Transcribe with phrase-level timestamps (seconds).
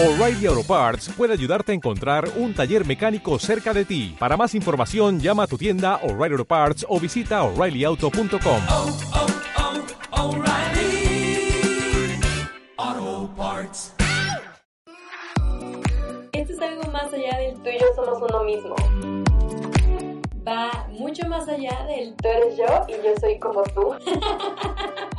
[0.00, 4.14] O'Reilly Auto Parts puede ayudarte a encontrar un taller mecánico cerca de ti.
[4.16, 8.60] Para más información, llama a tu tienda O'Reilly Auto Parts o visita oreillyauto.com.
[8.70, 8.96] oh,
[12.80, 13.92] oh, Parts.
[16.32, 18.76] Esto es algo más allá del tú y yo somos uno mismo.
[20.46, 23.96] Va mucho más allá del tú eres yo y yo soy como tú.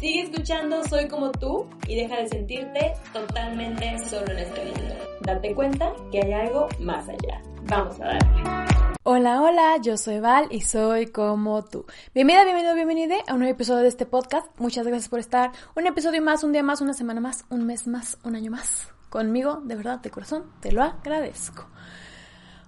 [0.00, 4.94] Sigue escuchando Soy como tú y deja de sentirte totalmente solo en este mundo.
[5.20, 7.42] Date cuenta que hay algo más allá.
[7.64, 8.96] Vamos a darle.
[9.02, 11.84] Hola, hola, yo soy Val y soy como tú.
[12.14, 14.46] Bienvenida, bienvenido, bienvenida a un nuevo episodio de este podcast.
[14.58, 15.52] Muchas gracias por estar.
[15.76, 18.88] Un episodio más, un día más, una semana más, un mes más, un año más.
[19.10, 21.68] Conmigo, de verdad, de corazón, te lo agradezco.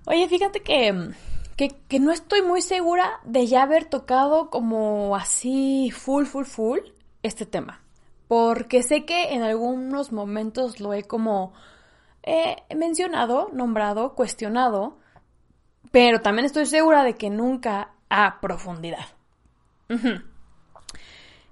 [0.05, 1.14] Oye, fíjate que,
[1.56, 6.80] que, que no estoy muy segura de ya haber tocado como así full, full, full
[7.23, 7.83] este tema.
[8.29, 11.53] Porque sé que en algunos momentos lo he como
[12.23, 14.98] eh, mencionado, nombrado, cuestionado,
[15.91, 19.06] pero también estoy segura de que nunca a profundidad.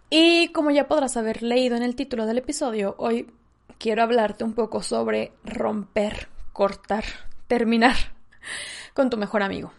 [0.09, 3.31] Y como ya podrás haber leído en el título del episodio, hoy
[3.79, 7.05] quiero hablarte un poco sobre romper, cortar,
[7.47, 7.97] terminar
[8.95, 9.73] con tu mejor amigo.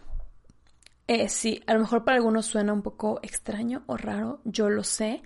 [1.06, 4.84] Eh, sí, a lo mejor para algunos suena un poco extraño o raro, yo lo
[4.84, 5.22] sé,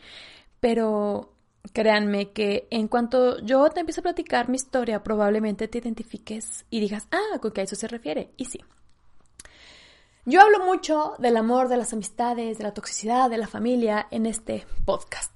[0.67, 1.33] pero
[1.73, 6.81] créanme que en cuanto yo te empiezo a platicar mi historia, probablemente te identifiques y
[6.81, 8.33] digas, ah, ¿con qué a eso se refiere?
[8.37, 8.59] Y sí.
[10.25, 14.27] Yo hablo mucho del amor, de las amistades, de la toxicidad, de la familia en
[14.27, 15.31] este podcast.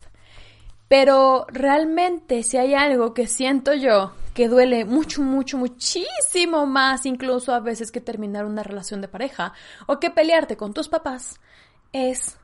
[0.89, 7.55] Pero realmente si hay algo que siento yo que duele mucho, mucho, muchísimo más incluso
[7.55, 9.53] a veces que terminar una relación de pareja
[9.87, 11.39] o que pelearte con tus papás,
[11.93, 12.40] es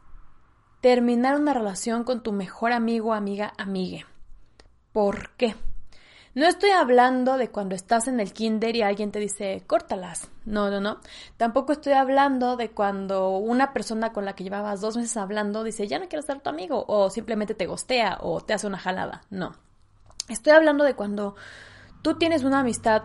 [0.87, 4.06] terminar una relación con tu mejor amigo, amiga, amigue.
[4.93, 5.56] ¿Por qué?
[6.37, 10.28] No estoy hablando de cuando estás en el kinder y alguien te dice, córtalas.
[10.45, 11.01] No, no, no.
[11.39, 15.88] Tampoco estoy hablando de cuando una persona con la que llevabas dos meses hablando dice,
[15.88, 19.22] ya no quiero ser tu amigo, o simplemente te gostea o te hace una jalada.
[19.28, 19.56] No.
[20.28, 21.34] Estoy hablando de cuando
[22.03, 23.03] tú tienes una amistad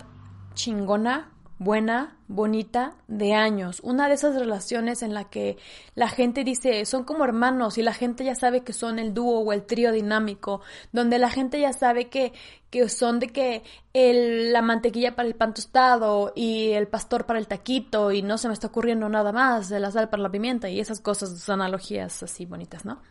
[0.54, 3.82] chingona, buena, bonita, de años.
[3.84, 5.58] Una de esas relaciones en la que
[5.94, 9.42] la gente dice son como hermanos y la gente ya sabe que son el dúo
[9.42, 10.62] o el trío dinámico,
[10.92, 12.34] donde la gente ya sabe que,
[12.72, 13.62] que son de que
[13.94, 18.40] el, la mantequilla para el pan tostado y el pastor para el taquito y no
[18.40, 22.24] se me está ocurriendo nada más, la sal para la pimienta y esas cosas, analogías
[22.24, 23.04] así bonitas, ¿no?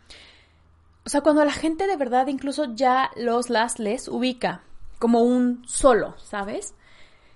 [1.05, 4.63] O sea, cuando la gente de verdad incluso ya los las les ubica
[4.99, 6.75] como un solo, ¿sabes?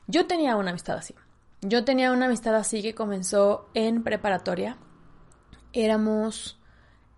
[0.08, 1.16] Yo tenía una amistad así.
[1.62, 4.78] Yo tenía una amistad así que comenzó en preparatoria.
[5.74, 6.60] Éramos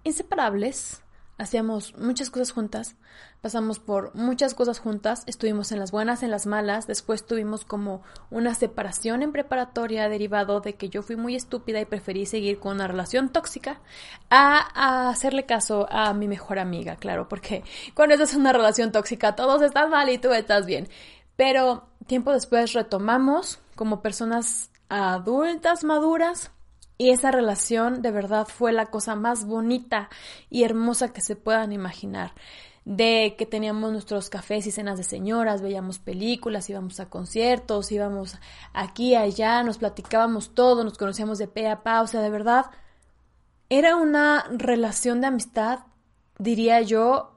[0.04, 1.04] inseparables,
[1.38, 2.96] hacíamos muchas cosas juntas,
[3.42, 8.02] pasamos por muchas cosas juntas, estuvimos en las buenas, en las malas, después tuvimos como
[8.32, 12.76] una separación en preparatoria derivado de que yo fui muy estúpida y preferí seguir con
[12.76, 13.82] una relación tóxica
[14.30, 19.36] a, hacerle caso a mi mejor amiga, claro, porque cuando estás en una relación tóxica
[19.36, 20.88] todos están mal y tú estás bien.
[21.38, 26.52] Pero tiempo después retomamos como personas adultas, maduras,
[26.98, 30.10] y esa relación de verdad fue la cosa más bonita
[30.50, 32.34] y hermosa que se puedan imaginar.
[32.86, 38.38] De que teníamos nuestros cafés y cenas de señoras, veíamos películas, íbamos a conciertos, íbamos
[38.74, 42.68] aquí, allá, nos platicábamos todo, nos conocíamos de pe a pa, o sea, de verdad,
[43.70, 45.80] era una relación de amistad,
[46.40, 47.34] diría yo,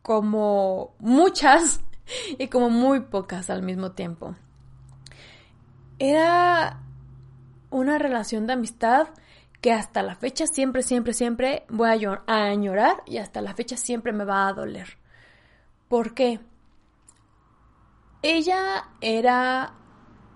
[0.00, 1.80] como muchas
[2.38, 4.34] y como muy pocas al mismo tiempo.
[5.98, 6.80] Era
[7.70, 9.08] una relación de amistad
[9.60, 13.76] que hasta la fecha siempre, siempre, siempre voy a, a añorar y hasta la fecha
[13.76, 14.98] siempre me va a doler.
[15.88, 16.40] ¿Por qué?
[18.22, 19.74] Ella era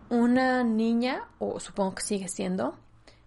[0.08, 2.76] una niña, o supongo que sigue siendo,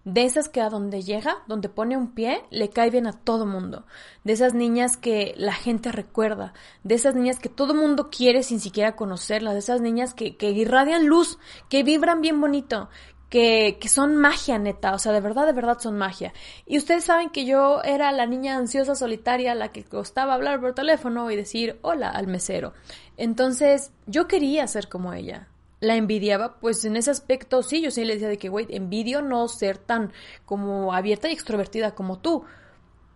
[0.06, 3.44] de esas que a donde llega, donde pone un pie, le cae bien a todo
[3.44, 3.86] mundo.
[4.22, 6.54] De esas niñas que la gente recuerda.
[6.84, 9.54] De esas niñas que todo mundo quiere sin siquiera conocerlas.
[9.54, 12.88] De esas niñas que, que irradian luz, que vibran bien bonito.
[13.28, 16.32] Que, que son magia neta, o sea, de verdad, de verdad son magia.
[16.64, 20.74] Y ustedes saben que yo era la niña ansiosa, solitaria, la que costaba hablar por
[20.74, 22.74] teléfono y decir hola al mesero.
[23.16, 25.48] Entonces, yo quería ser como ella
[25.80, 29.22] la envidiaba, pues en ese aspecto sí, yo sí le decía de que, güey, envidio
[29.22, 30.12] no ser tan
[30.44, 32.44] como abierta y extrovertida como tú.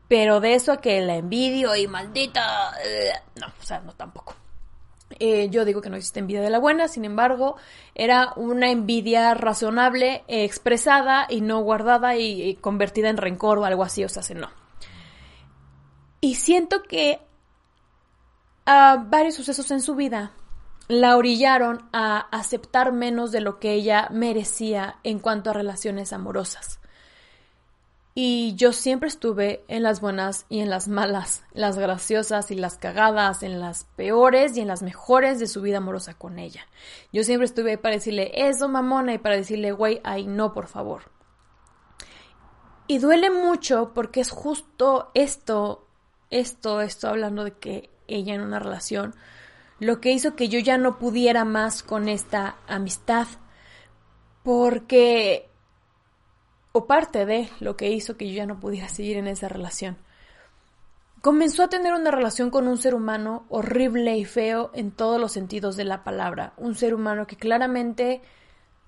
[0.09, 4.35] Pero de eso a que la envidio y maldita, eh, no, o sea, no tampoco.
[5.19, 7.57] Eh, yo digo que no existe envidia de la buena, sin embargo,
[7.95, 13.83] era una envidia razonable, expresada y no guardada y, y, convertida en rencor o algo
[13.83, 14.51] así, o sea, no.
[16.21, 17.21] Y siento que
[18.67, 20.33] a varios sucesos en su vida
[20.91, 26.81] la orillaron a aceptar menos de lo que ella merecía en cuanto a relaciones amorosas.
[28.13, 32.77] Y yo siempre estuve en las buenas y en las malas, las graciosas y las
[32.77, 36.67] cagadas, en las peores y en las mejores de su vida amorosa con ella.
[37.13, 40.67] Yo siempre estuve ahí para decirle eso, mamona, y para decirle, güey, ay, no, por
[40.67, 41.03] favor.
[42.89, 45.87] Y duele mucho porque es justo esto,
[46.31, 49.15] esto, esto hablando de que ella en una relación,
[49.81, 53.27] lo que hizo que yo ya no pudiera más con esta amistad.
[54.43, 55.49] Porque,
[56.73, 59.97] o parte de lo que hizo que yo ya no pudiera seguir en esa relación.
[61.23, 65.33] Comenzó a tener una relación con un ser humano horrible y feo en todos los
[65.33, 66.55] sentidos de la palabra.
[66.57, 68.23] Un ser humano que claramente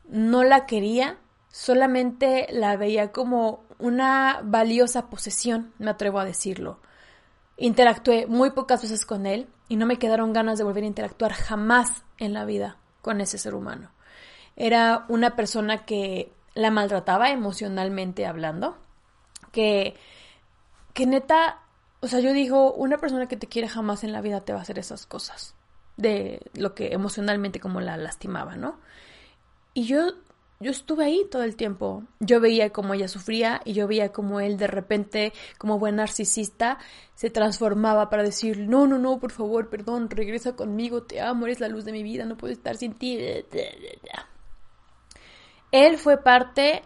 [0.08, 1.18] no la quería,
[1.48, 6.78] solamente la veía como una valiosa posesión, me atrevo a decirlo.
[7.58, 11.32] Interactué muy pocas veces con él y no me quedaron ganas de volver a interactuar
[11.32, 13.90] jamás en la vida con ese ser humano.
[14.54, 18.76] Era una persona que la maltrataba emocionalmente hablando,
[19.50, 19.94] que,
[20.92, 21.62] que neta,
[22.00, 24.58] o sea, yo digo, una persona que te quiere jamás en la vida te va
[24.58, 25.54] a hacer esas cosas,
[25.96, 28.78] de lo que emocionalmente como la lastimaba, ¿no?
[29.72, 30.02] Y yo
[30.62, 32.04] yo estuve ahí todo el tiempo.
[32.20, 36.78] Yo veía cómo ella sufría y yo veía cómo él de repente, como buen narcisista,
[37.14, 41.60] se transformaba para decir, no, no, no, por favor, perdón, regresa conmigo, te amo, eres
[41.60, 43.18] la luz de mi vida, no puedo estar sin ti.
[45.72, 46.82] Él fue parte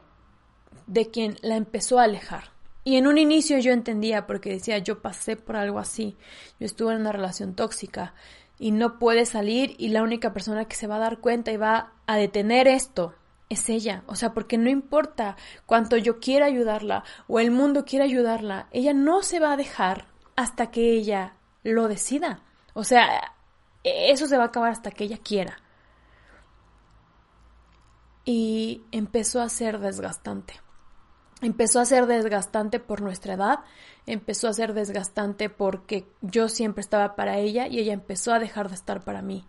[0.87, 2.57] de quien la empezó a alejar.
[2.85, 6.17] Y en un inicio yo entendía porque decía, yo pasé por algo así,
[6.61, 8.15] yo estuve en una relación tóxica
[8.59, 11.57] y no puede salir y la única persona que se va a dar cuenta y
[11.57, 13.15] va a detener esto
[13.49, 14.03] es ella.
[14.07, 18.93] O sea, porque no importa cuánto yo quiera ayudarla o el mundo quiera ayudarla, ella
[18.93, 20.07] no se va a dejar
[20.37, 22.41] hasta que ella lo decida.
[22.75, 23.33] O sea,
[23.85, 25.61] eso se va a acabar hasta que ella quiera.
[28.25, 30.61] Y empezó a ser desgastante.
[31.43, 33.61] Empezó a ser desgastante por nuestra edad,
[34.07, 38.69] empezó a ser desgastante porque yo siempre estaba para ella y ella empezó a dejar
[38.69, 39.47] de estar para mí.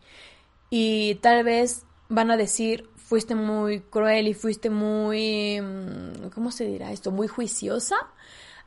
[0.70, 6.66] Y tal vez van a decir, fuiste muy cruel y fuiste muy, mm, ¿cómo se
[6.66, 7.10] dirá esto?
[7.10, 7.96] Muy juiciosa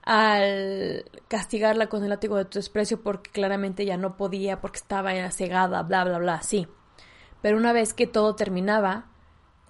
[0.02, 5.31] al castigarla con el látigo de tu desprecio porque claramente ya no podía, porque estaba
[5.31, 6.66] cegada, bla, bla, bla, sí.
[7.42, 9.09] Pero una vez que todo terminaba,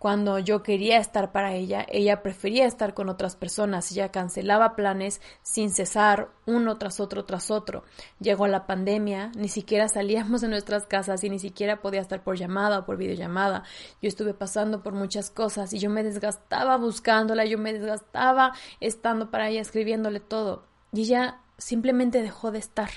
[0.00, 5.20] cuando yo quería estar para ella, ella prefería estar con otras personas, ella cancelaba planes
[5.42, 7.84] sin cesar, uno tras otro tras otro.
[8.18, 12.38] Llegó la pandemia, ni siquiera salíamos de nuestras casas y ni siquiera podía estar por
[12.38, 13.64] llamada o por videollamada.
[14.00, 19.30] Yo estuve pasando por muchas cosas y yo me desgastaba buscándola, yo me desgastaba estando
[19.30, 20.64] para ella, escribiéndole todo.
[20.94, 22.88] Y ella simplemente dejó de estar.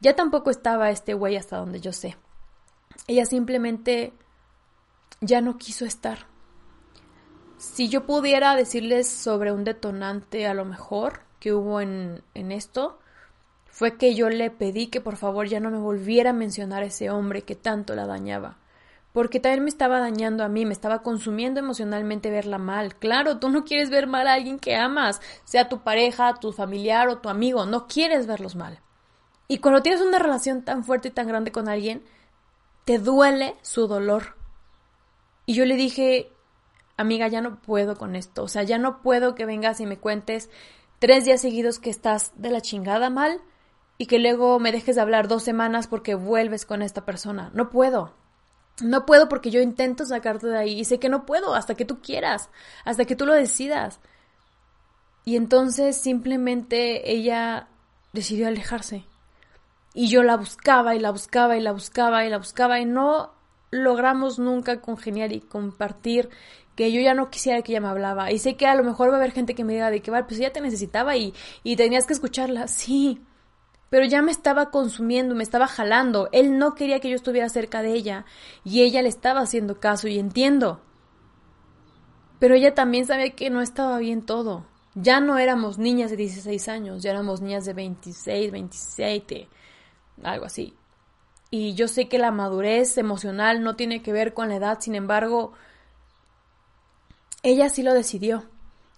[0.00, 2.18] Ya tampoco estaba este güey hasta donde yo sé.
[3.06, 4.12] Ella simplemente
[5.20, 6.26] ya no quiso estar.
[7.58, 12.98] Si yo pudiera decirles sobre un detonante a lo mejor que hubo en, en esto,
[13.76, 16.86] fue que yo le pedí que por favor ya no me volviera a mencionar a
[16.86, 18.56] ese hombre que tanto la dañaba.
[19.12, 22.96] Porque también me estaba dañando a mí, me estaba consumiendo emocionalmente verla mal.
[22.96, 27.08] Claro, tú no quieres ver mal a alguien que amas, sea tu pareja, tu familiar
[27.08, 28.80] o tu amigo, no quieres verlos mal.
[29.48, 32.02] Y cuando tienes una relación tan fuerte y tan grande con alguien,
[32.84, 34.35] te duele su dolor.
[35.46, 36.32] Y yo le dije,
[36.96, 38.42] amiga, ya no puedo con esto.
[38.42, 40.50] O sea, ya no puedo que vengas y me cuentes
[40.98, 43.40] tres días seguidos que estás de la chingada mal
[43.98, 47.50] y que luego me dejes de hablar dos semanas porque vuelves con esta persona.
[47.54, 48.14] No puedo.
[48.82, 51.86] No puedo porque yo intento sacarte de ahí y sé que no puedo hasta que
[51.86, 52.50] tú quieras,
[52.84, 54.00] hasta que tú lo decidas.
[55.24, 57.68] Y entonces simplemente ella
[58.12, 59.04] decidió alejarse.
[59.94, 63.35] Y yo la buscaba y la buscaba y la buscaba y la buscaba y no
[63.70, 66.30] logramos nunca congeniar y compartir
[66.76, 68.30] que yo ya no quisiera que ella me hablaba.
[68.30, 70.10] Y sé que a lo mejor va a haber gente que me diga de que,
[70.10, 71.32] vale, pues ella te necesitaba y,
[71.64, 72.68] y tenías que escucharla.
[72.68, 73.20] Sí,
[73.88, 76.28] pero ya me estaba consumiendo, me estaba jalando.
[76.32, 78.24] Él no quería que yo estuviera cerca de ella
[78.62, 80.80] y ella le estaba haciendo caso y entiendo.
[82.38, 84.66] Pero ella también sabía que no estaba bien todo.
[84.94, 89.48] Ya no éramos niñas de 16 años, ya éramos niñas de 26, 27,
[90.22, 90.74] algo así.
[91.50, 94.94] Y yo sé que la madurez emocional no tiene que ver con la edad, sin
[94.94, 95.52] embargo,
[97.42, 98.44] ella sí lo decidió.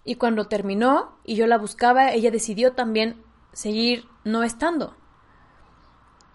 [0.03, 3.21] Y cuando terminó y yo la buscaba, ella decidió también
[3.53, 4.95] seguir no estando.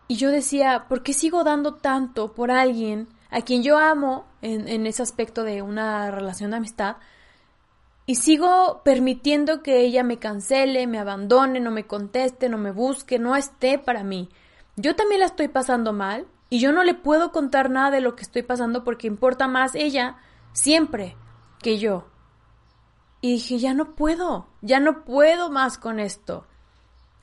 [0.06, 4.68] Y yo decía, ¿por qué sigo dando tanto por alguien a quien yo amo en,
[4.68, 6.97] en, ese aspecto de una relación de amistad?
[8.06, 13.18] Y sigo permitiendo que ella me cancele, me abandone, no me conteste, no me busque,
[13.18, 14.28] no esté para mí.
[14.76, 18.16] Yo también la estoy pasando mal y yo no le puedo contar nada de lo
[18.16, 20.16] que estoy pasando porque importa más ella
[20.52, 21.16] siempre
[21.62, 22.07] que yo.
[23.21, 26.47] Y dije, ya no puedo, ya no puedo más con esto.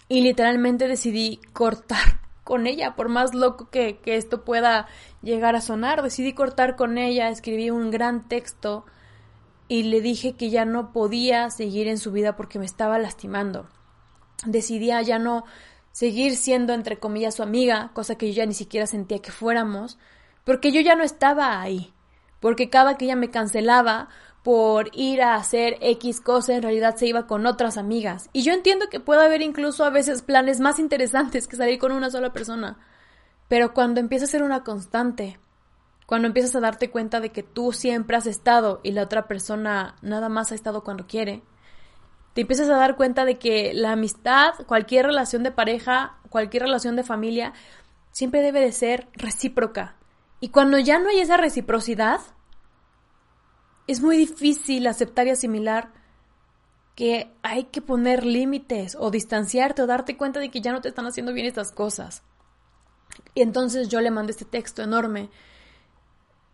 [0.07, 4.87] Y literalmente decidí cortar con ella, por más loco que, que esto pueda
[5.21, 6.01] llegar a sonar.
[6.01, 8.85] Decidí cortar con ella, escribí un gran texto
[9.67, 13.69] y le dije que ya no podía seguir en su vida porque me estaba lastimando.
[14.45, 15.45] Decidía ya no
[15.91, 19.97] seguir siendo, entre comillas, su amiga, cosa que yo ya ni siquiera sentía que fuéramos,
[20.43, 21.93] porque yo ya no estaba ahí,
[22.39, 24.09] porque cada que ella me cancelaba
[24.43, 28.29] por ir a hacer X cosa, en realidad se iba con otras amigas.
[28.33, 31.91] Y yo entiendo que puede haber incluso a veces planes más interesantes que salir con
[31.91, 32.79] una sola persona,
[33.47, 35.39] pero cuando empieza a ser una constante,
[36.07, 39.95] cuando empiezas a darte cuenta de que tú siempre has estado y la otra persona
[40.01, 41.43] nada más ha estado cuando quiere,
[42.33, 46.95] te empiezas a dar cuenta de que la amistad, cualquier relación de pareja, cualquier relación
[46.95, 47.53] de familia,
[48.11, 49.95] siempre debe de ser recíproca.
[50.39, 52.21] Y cuando ya no hay esa reciprocidad,
[53.87, 55.91] es muy difícil aceptar y asimilar
[56.95, 60.89] que hay que poner límites o distanciarte o darte cuenta de que ya no te
[60.89, 62.23] están haciendo bien estas cosas.
[63.33, 65.29] Y entonces yo le mandé este texto enorme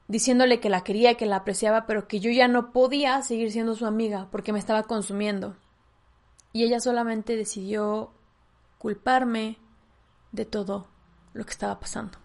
[0.08, 3.76] diciéndole que la quería, que la apreciaba, pero que yo ya no podía seguir siendo
[3.76, 5.56] su amiga porque me estaba consumiendo
[6.54, 8.12] y ella solamente decidió
[8.78, 9.58] culparme
[10.32, 10.88] de todo
[11.34, 12.18] lo que estaba pasando.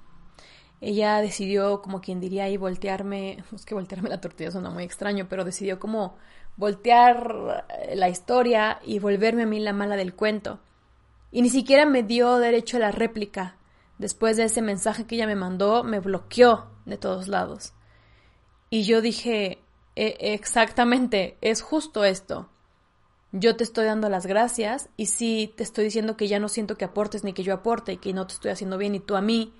[0.80, 5.26] Ella decidió, como quien diría ahí, voltearme, es que voltearme la tortilla suena muy extraño,
[5.28, 6.16] pero decidió como
[6.56, 10.60] voltear eh, la historia y volverme a mí la mala del cuento.
[11.30, 13.56] Y ni siquiera me dio derecho a la réplica.
[13.98, 17.72] Después de ese mensaje que ella me mandó, me bloqueó de todos lados.
[18.68, 19.62] Y yo dije,
[19.94, 22.48] e exactamente, es justo esto
[23.32, 26.76] yo te estoy dando las gracias y sí te estoy diciendo que ya no siento
[26.76, 29.16] que aportes ni que yo aporte y que no te estoy haciendo bien y tú
[29.16, 29.54] a mí.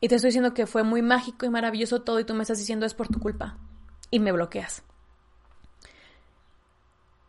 [0.00, 2.58] Y te estoy diciendo que fue muy mágico y maravilloso todo y tú me estás
[2.58, 3.56] diciendo es por tu culpa.
[4.10, 4.82] Y me bloqueas.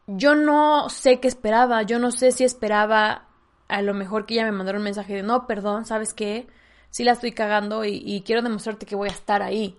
[0.07, 3.27] Yo no sé qué esperaba, yo no sé si esperaba
[3.67, 6.47] a lo mejor que ella me mandara un mensaje de no, perdón, ¿sabes qué?
[6.89, 9.77] Sí la estoy cagando y, y quiero demostrarte que voy a estar ahí.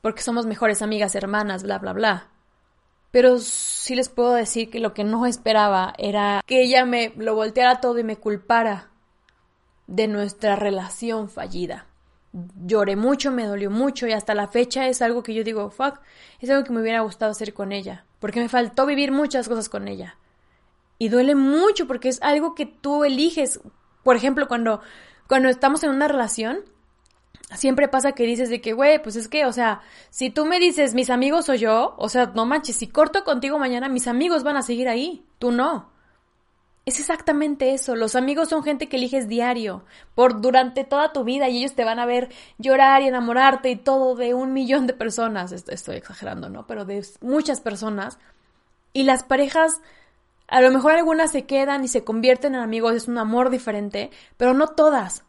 [0.00, 2.28] Porque somos mejores amigas, hermanas, bla, bla, bla.
[3.10, 7.34] Pero sí les puedo decir que lo que no esperaba era que ella me lo
[7.34, 8.90] volteara todo y me culpara
[9.86, 11.86] de nuestra relación fallida.
[12.64, 15.98] Lloré mucho, me dolió mucho y hasta la fecha es algo que yo digo, fuck,
[16.38, 19.68] es algo que me hubiera gustado hacer con ella, porque me faltó vivir muchas cosas
[19.68, 20.16] con ella.
[20.96, 23.60] Y duele mucho porque es algo que tú eliges.
[24.04, 24.80] Por ejemplo, cuando,
[25.26, 26.60] cuando estamos en una relación,
[27.56, 29.80] siempre pasa que dices de que, güey, pues es que, o sea,
[30.10, 33.58] si tú me dices mis amigos o yo, o sea, no manches, si corto contigo
[33.58, 35.90] mañana, mis amigos van a seguir ahí, tú no.
[36.86, 41.48] Es exactamente eso, los amigos son gente que eliges diario, por durante toda tu vida
[41.48, 44.94] y ellos te van a ver llorar y enamorarte y todo de un millón de
[44.94, 46.66] personas, estoy exagerando, ¿no?
[46.66, 48.18] Pero de muchas personas.
[48.92, 49.80] Y las parejas,
[50.48, 54.10] a lo mejor algunas se quedan y se convierten en amigos, es un amor diferente,
[54.36, 55.24] pero no todas.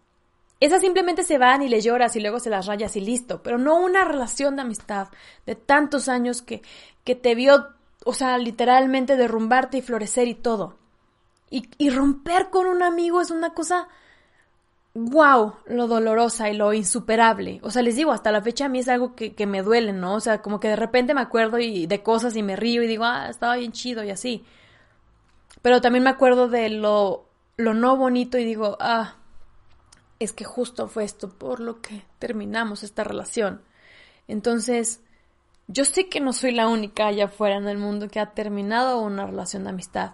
[0.61, 3.57] Esas simplemente se van y le lloras y luego se las rayas y listo, pero
[3.57, 5.07] no una relación de amistad
[5.47, 6.61] de tantos años que,
[7.03, 7.69] que te vio,
[8.05, 10.77] o sea, literalmente derrumbarte y florecer y todo.
[11.49, 13.89] Y, romper con un amigo es una cosa,
[14.93, 17.59] wow, lo dolorosa y lo insuperable.
[17.63, 19.91] O sea, les digo, hasta la fecha a mí es algo que, que me duele,
[19.91, 20.13] ¿no?
[20.13, 22.87] O sea, como que de repente me acuerdo y, de cosas y me río y
[22.87, 24.45] digo, ah, estaba bien chido y así.
[25.61, 27.25] Pero también me acuerdo de lo,
[27.57, 29.15] lo no bonito y digo, ah,
[30.23, 33.61] es que justo fue esto por lo que terminamos esta relación.
[34.27, 35.01] Entonces,
[35.67, 39.01] yo sé que no soy la única allá afuera en el mundo que ha terminado
[39.01, 40.11] una relación de amistad.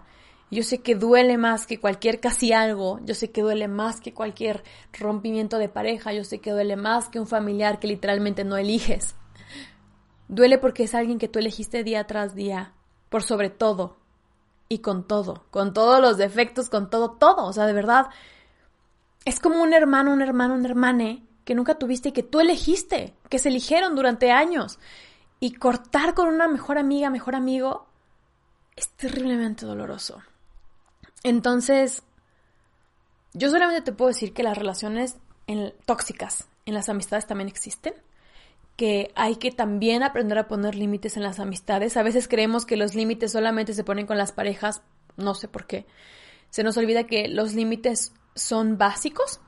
[0.50, 4.14] Yo sé que duele más que cualquier casi algo, yo sé que duele más que
[4.14, 4.64] cualquier
[4.98, 9.14] rompimiento de pareja, yo sé que duele más que un familiar que literalmente no eliges.
[10.28, 12.72] Duele porque es alguien que tú elegiste día tras día,
[13.10, 13.98] por sobre todo,
[14.70, 18.06] y con todo, con todos los defectos, con todo, todo, o sea, de verdad,
[19.28, 23.14] es como un hermano, un hermano, un hermane que nunca tuviste y que tú elegiste,
[23.28, 24.78] que se eligieron durante años.
[25.38, 27.86] Y cortar con una mejor amiga, mejor amigo,
[28.74, 30.22] es terriblemente doloroso.
[31.22, 32.02] Entonces,
[33.34, 35.16] yo solamente te puedo decir que las relaciones
[35.84, 37.94] tóxicas en las amistades también existen,
[38.76, 41.98] que hay que también aprender a poner límites en las amistades.
[41.98, 44.80] A veces creemos que los límites solamente se ponen con las parejas,
[45.16, 45.84] no sé por qué.
[46.50, 49.40] Se nos olvida que los límites son básicos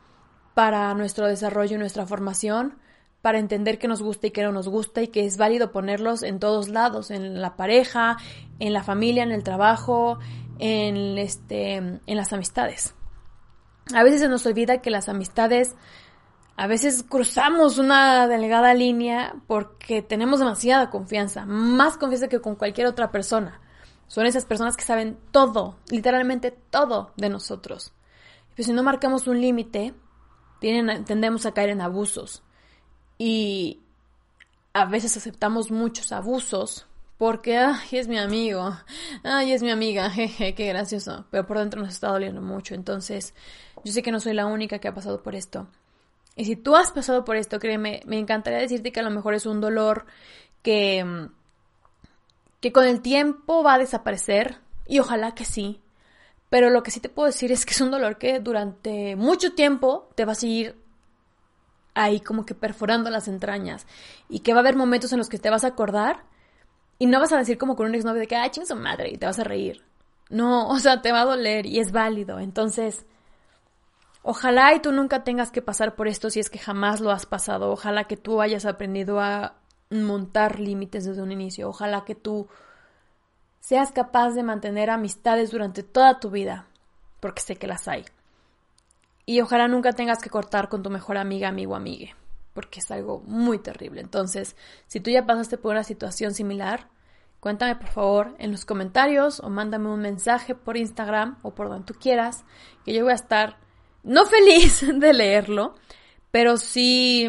[0.55, 2.79] para nuestro desarrollo y nuestra formación,
[3.23, 6.23] para entender qué nos gusta y qué no nos gusta y que es válido ponerlos
[6.23, 8.17] en todos lados, en la pareja,
[8.59, 10.19] en la familia, en el trabajo,
[10.59, 12.95] en este en las amistades.
[13.95, 15.75] A veces se nos olvida que las amistades,
[16.57, 22.87] a veces cruzamos una delgada línea porque tenemos demasiada confianza, más confianza que con cualquier
[22.87, 23.61] otra persona.
[24.07, 27.93] Son esas personas que saben todo, literalmente todo de nosotros.
[28.55, 29.95] Pero si no marcamos un límite,
[30.61, 32.43] tendemos a caer en abusos.
[33.19, 33.81] Y
[34.73, 36.87] a veces aceptamos muchos abusos
[37.19, 38.75] porque, ay, es mi amigo,
[39.25, 42.75] ay, es mi amiga, jeje, qué gracioso, pero por dentro nos está doliendo mucho.
[42.75, 43.35] Entonces,
[43.85, 45.69] yo sé que no soy la única que ha pasado por esto.
[46.35, 49.35] Y si tú has pasado por esto, créeme, me encantaría decirte que a lo mejor
[49.35, 50.07] es un dolor
[50.63, 51.29] que,
[52.61, 55.81] que con el tiempo va a desaparecer, y ojalá que sí.
[56.51, 59.55] Pero lo que sí te puedo decir es que es un dolor que durante mucho
[59.55, 60.77] tiempo te va a seguir
[61.95, 63.87] ahí como que perforando las entrañas.
[64.29, 66.25] Y que va a haber momentos en los que te vas a acordar
[66.99, 69.11] y no vas a decir como con un exnovio de que, ay, ching su madre,
[69.11, 69.83] y te vas a reír.
[70.29, 72.41] No, o sea, te va a doler y es válido.
[72.41, 73.07] Entonces,
[74.23, 77.27] ojalá y tú nunca tengas que pasar por esto si es que jamás lo has
[77.27, 77.71] pasado.
[77.71, 79.55] Ojalá que tú hayas aprendido a
[79.91, 81.69] montar límites desde un inicio.
[81.69, 82.49] Ojalá que tú
[83.61, 86.67] seas capaz de mantener amistades durante toda tu vida,
[87.21, 88.05] porque sé que las hay.
[89.27, 92.15] Y ojalá nunca tengas que cortar con tu mejor amiga, amigo, amigue
[92.55, 94.01] porque es algo muy terrible.
[94.01, 96.89] Entonces, si tú ya pasaste por una situación similar,
[97.41, 101.87] cuéntame por favor en los comentarios o mándame un mensaje por Instagram o por donde
[101.87, 102.45] tú quieras,
[102.85, 103.57] que yo voy a estar
[104.03, 105.75] no feliz de leerlo,
[106.31, 107.29] pero sí,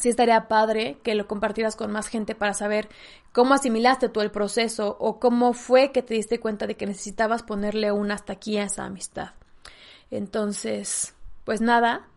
[0.00, 2.88] sí estaría padre que lo compartieras con más gente para saber
[3.32, 7.42] cómo asimilaste tú el proceso o cómo fue que te diste cuenta de que necesitabas
[7.42, 9.30] ponerle un hasta aquí a esa amistad.
[10.10, 11.14] Entonces,
[11.44, 12.08] pues nada,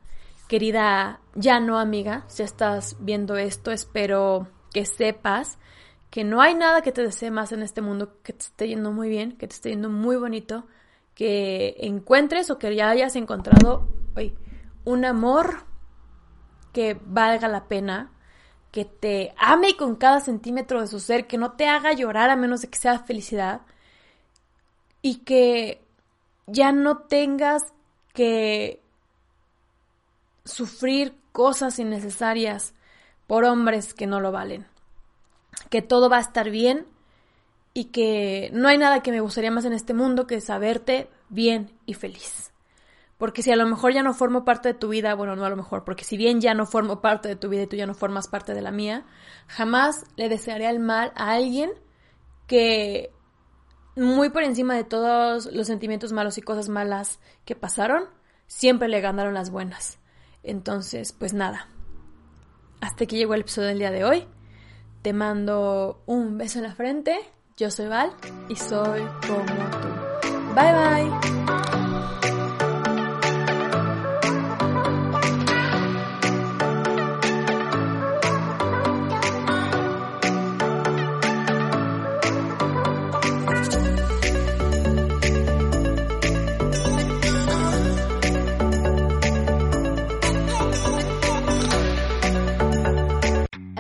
[0.48, 5.60] querida ya no amiga, si estás viendo esto, espero que sepas
[6.10, 8.92] que no hay nada que te desee más en este mundo que te esté yendo
[8.92, 10.68] muy bien, que te esté yendo muy bonito,
[11.16, 13.88] que encuentres o que ya hayas encontrado
[14.86, 15.66] un amor
[16.74, 18.12] que valga la pena,
[18.72, 22.36] que te ame con cada centímetro de su ser, que no te haga llorar a
[22.36, 23.62] menos de que sea felicidad
[25.02, 25.86] y que
[26.48, 27.62] ya no tengas
[28.14, 28.82] que
[30.44, 32.74] sufrir cosas innecesarias
[33.28, 34.66] por hombres que no lo valen.
[35.70, 36.88] Que todo va a estar bien
[37.74, 41.72] y que no hay nada que me gustaría más en este mundo que saberte bien
[41.86, 42.53] y feliz.
[43.18, 45.50] Porque si a lo mejor ya no formo parte de tu vida, bueno, no a
[45.50, 47.86] lo mejor, porque si bien ya no formo parte de tu vida y tú ya
[47.86, 49.06] no formas parte de la mía,
[49.48, 51.72] jamás le desearía el mal a alguien
[52.48, 53.14] que
[53.96, 58.06] muy por encima de todos los sentimientos malos y cosas malas que pasaron,
[58.48, 60.00] siempre le ganaron las buenas.
[60.42, 61.68] Entonces, pues nada.
[62.82, 64.28] Hasta aquí llegó el episodio del día de hoy.
[65.02, 67.18] Te mando un beso en la frente.
[67.56, 68.12] Yo soy Val
[68.50, 69.88] y soy como tú.
[70.54, 71.33] Bye bye.